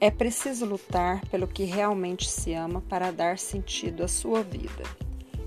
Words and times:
É 0.00 0.12
preciso 0.12 0.64
lutar 0.64 1.20
pelo 1.26 1.48
que 1.48 1.64
realmente 1.64 2.30
se 2.30 2.54
ama 2.54 2.80
para 2.88 3.10
dar 3.10 3.36
sentido 3.36 4.04
à 4.04 4.08
sua 4.08 4.44
vida. 4.44 4.84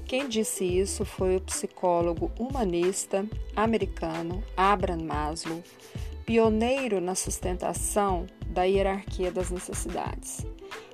Quem 0.06 0.28
disse 0.28 0.66
isso 0.66 1.06
foi 1.06 1.38
o 1.38 1.42
psicólogo 1.42 2.29
humanista 2.38 3.26
americano 3.56 4.44
Abraham 4.58 5.06
Maslow, 5.06 5.64
pioneiro 6.26 7.00
na 7.00 7.15
sustentação 7.15 8.28
da 8.47 8.64
hierarquia 8.64 9.32
das 9.32 9.50
necessidades. 9.50 10.46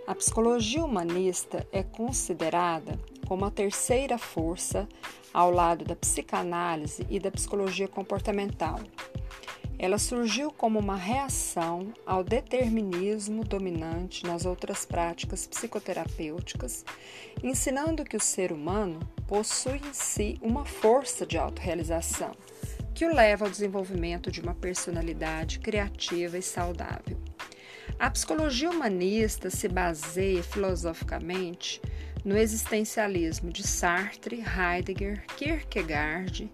A 0.05 0.13
psicologia 0.13 0.85
humanista 0.85 1.67
é 1.71 1.81
considerada 1.81 2.99
como 3.27 3.43
a 3.43 3.49
terceira 3.49 4.19
força 4.19 4.87
ao 5.33 5.49
lado 5.49 5.83
da 5.83 5.95
psicanálise 5.95 7.07
e 7.09 7.19
da 7.19 7.31
psicologia 7.31 7.87
comportamental. 7.87 8.79
Ela 9.79 9.99
surgiu 9.99 10.51
como 10.51 10.79
uma 10.79 10.95
reação 10.95 11.93
ao 12.05 12.23
determinismo 12.23 13.43
dominante 13.43 14.25
nas 14.25 14.45
outras 14.45 14.85
práticas 14.85 15.45
psicoterapêuticas, 15.45 16.83
ensinando 17.43 18.03
que 18.03 18.17
o 18.17 18.21
ser 18.21 18.51
humano 18.51 18.99
possui 19.27 19.77
em 19.77 19.93
si 19.93 20.39
uma 20.41 20.65
força 20.65 21.25
de 21.25 21.37
autorrealização 21.37 22.31
que 22.95 23.05
o 23.05 23.13
leva 23.13 23.45
ao 23.45 23.51
desenvolvimento 23.51 24.31
de 24.31 24.41
uma 24.41 24.55
personalidade 24.55 25.59
criativa 25.59 26.35
e 26.35 26.41
saudável. 26.41 27.15
A 27.99 28.09
psicologia 28.09 28.71
humanista 28.71 29.51
se 29.51 29.67
baseia 29.67 30.41
filosoficamente 30.41 31.79
no 32.25 32.35
existencialismo 32.35 33.51
de 33.51 33.61
Sartre, 33.61 34.43
Heidegger, 34.43 35.23
Kierkegaard, 35.35 36.51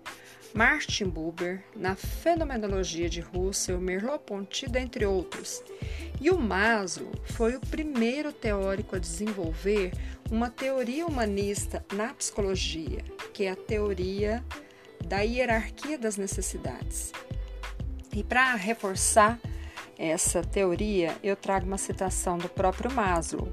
Martin 0.53 1.05
Buber, 1.05 1.63
na 1.75 1.95
fenomenologia 1.95 3.09
de 3.09 3.19
Russell, 3.19 3.81
Merleau-Ponty, 3.81 4.67
dentre 4.67 5.03
outros. 5.03 5.63
E 6.21 6.29
o 6.29 6.37
Maslow 6.37 7.11
foi 7.25 7.55
o 7.55 7.59
primeiro 7.59 8.31
teórico 8.31 8.95
a 8.95 8.99
desenvolver 8.99 9.91
uma 10.29 10.51
teoria 10.51 11.07
humanista 11.07 11.83
na 11.91 12.13
psicologia, 12.13 13.03
que 13.33 13.45
é 13.45 13.51
a 13.51 13.55
teoria 13.55 14.43
da 15.03 15.21
hierarquia 15.21 15.97
das 15.97 16.17
necessidades. 16.17 17.11
E 18.15 18.23
para 18.23 18.53
reforçar 18.53 19.39
essa 19.97 20.43
teoria, 20.43 21.17
eu 21.23 21.35
trago 21.35 21.65
uma 21.65 21.79
citação 21.79 22.37
do 22.37 22.47
próprio 22.47 22.91
Maslow, 22.91 23.51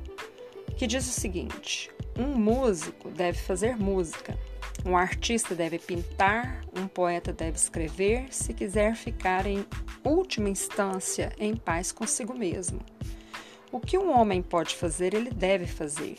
que 0.76 0.86
diz 0.86 1.08
o 1.08 1.12
seguinte: 1.12 1.90
um 2.18 2.36
músico 2.36 3.08
deve 3.08 3.38
fazer 3.38 3.76
música, 3.76 4.38
um 4.84 4.96
artista 4.96 5.54
deve 5.54 5.78
pintar, 5.78 6.62
um 6.76 6.86
poeta 6.86 7.32
deve 7.32 7.56
escrever, 7.56 8.26
se 8.30 8.54
quiser 8.54 8.94
ficar 8.94 9.46
em 9.46 9.64
última 10.04 10.48
instância 10.48 11.32
em 11.38 11.54
paz 11.54 11.92
consigo 11.92 12.34
mesmo. 12.34 12.80
O 13.70 13.78
que 13.78 13.98
um 13.98 14.10
homem 14.10 14.42
pode 14.42 14.74
fazer, 14.74 15.14
ele 15.14 15.30
deve 15.30 15.66
fazer. 15.66 16.18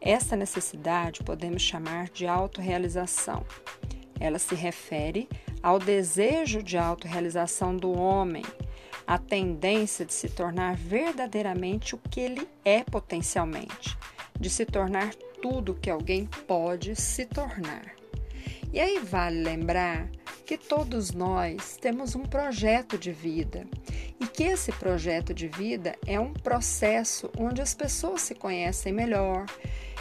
Esta 0.00 0.36
necessidade 0.36 1.22
podemos 1.24 1.62
chamar 1.62 2.08
de 2.08 2.26
autorrealização. 2.26 3.44
Ela 4.18 4.38
se 4.38 4.54
refere 4.54 5.28
ao 5.62 5.78
desejo 5.78 6.62
de 6.62 6.78
autorrealização 6.78 7.76
do 7.76 7.92
homem, 7.92 8.44
a 9.06 9.18
tendência 9.18 10.04
de 10.04 10.14
se 10.14 10.28
tornar 10.28 10.76
verdadeiramente 10.76 11.94
o 11.94 11.98
que 11.98 12.20
ele 12.20 12.48
é 12.64 12.82
potencialmente, 12.82 13.96
de 14.38 14.48
se 14.48 14.64
tornar 14.64 15.10
tudo 15.40 15.74
que 15.74 15.90
alguém 15.90 16.26
pode 16.46 16.94
se 16.96 17.26
tornar. 17.26 17.94
E 18.72 18.80
aí 18.80 18.98
vale 18.98 19.42
lembrar 19.42 20.08
que 20.44 20.58
todos 20.58 21.10
nós 21.10 21.76
temos 21.76 22.14
um 22.14 22.22
projeto 22.22 22.98
de 22.98 23.10
vida 23.10 23.66
e 24.20 24.26
que 24.26 24.44
esse 24.44 24.70
projeto 24.72 25.34
de 25.34 25.48
vida 25.48 25.96
é 26.06 26.20
um 26.20 26.32
processo 26.32 27.30
onde 27.38 27.60
as 27.60 27.74
pessoas 27.74 28.22
se 28.22 28.34
conhecem 28.34 28.92
melhor, 28.92 29.46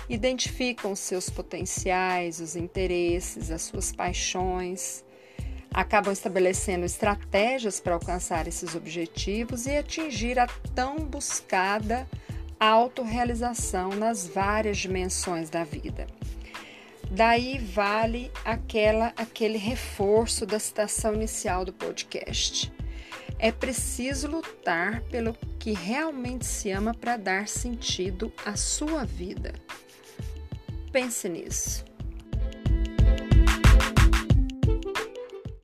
identificam 0.09 0.95
seus 0.95 1.29
potenciais, 1.29 2.39
os 2.39 2.55
interesses, 2.55 3.49
as 3.49 3.63
suas 3.63 3.91
paixões, 3.91 5.03
acabam 5.73 6.13
estabelecendo 6.13 6.85
estratégias 6.85 7.79
para 7.79 7.95
alcançar 7.95 8.47
esses 8.47 8.75
objetivos 8.75 9.65
e 9.65 9.75
atingir 9.77 10.39
a 10.39 10.47
tão 10.73 10.97
buscada 10.97 12.07
autorrealização 12.59 13.89
nas 13.89 14.27
várias 14.27 14.77
dimensões 14.77 15.49
da 15.49 15.63
vida. 15.63 16.07
Daí 17.11 17.59
vale 17.59 18.31
aquela 18.43 19.13
aquele 19.15 19.57
reforço 19.57 20.45
da 20.45 20.59
citação 20.59 21.13
inicial 21.13 21.63
do 21.63 21.71
podcast. 21.71 22.71
É 23.37 23.51
preciso 23.51 24.27
lutar 24.27 25.01
pelo 25.03 25.35
que 25.59 25.73
realmente 25.73 26.45
se 26.45 26.71
ama 26.71 26.93
para 26.93 27.17
dar 27.17 27.47
sentido 27.47 28.31
à 28.45 28.55
sua 28.55 29.03
vida. 29.03 29.53
Pense 30.91 31.27
nisso. 31.27 31.94